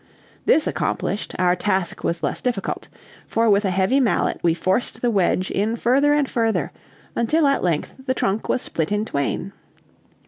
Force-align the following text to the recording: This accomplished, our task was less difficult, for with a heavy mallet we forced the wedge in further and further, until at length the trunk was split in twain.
This 0.47 0.65
accomplished, 0.65 1.35
our 1.37 1.55
task 1.55 2.03
was 2.03 2.23
less 2.23 2.41
difficult, 2.41 2.89
for 3.27 3.51
with 3.51 3.65
a 3.65 3.69
heavy 3.69 3.99
mallet 3.99 4.39
we 4.41 4.55
forced 4.55 4.99
the 5.03 5.11
wedge 5.11 5.51
in 5.51 5.75
further 5.75 6.11
and 6.11 6.27
further, 6.27 6.71
until 7.15 7.45
at 7.45 7.63
length 7.63 7.93
the 8.07 8.15
trunk 8.15 8.49
was 8.49 8.63
split 8.63 8.91
in 8.91 9.05
twain. 9.05 9.53